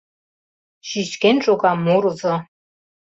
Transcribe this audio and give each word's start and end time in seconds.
Чӱчкен 0.87 1.37
шога 1.45 1.71
мурызо... 1.85 2.35